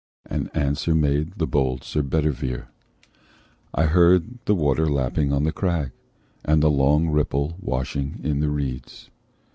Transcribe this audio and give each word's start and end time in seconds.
And 0.25 0.49
answer 0.55 0.95
made 0.95 1.33
the 1.37 1.45
bold 1.45 1.83
Sir 1.83 2.01
Bedivere: 2.01 2.69
"I 3.75 3.83
heard 3.83 4.39
the 4.45 4.55
water 4.55 4.87
lapping 4.87 5.31
on 5.31 5.43
the 5.43 5.51
crag, 5.51 5.91
And 6.43 6.63
the 6.63 6.71
long 6.71 7.09
ripple 7.09 7.55
washing 7.59 8.19
in 8.23 8.39
the 8.39 8.49
reeds." 8.49 9.11